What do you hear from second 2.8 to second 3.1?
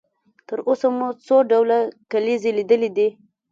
دي؟